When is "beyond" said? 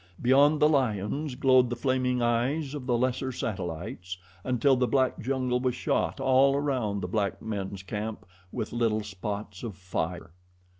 0.19-0.59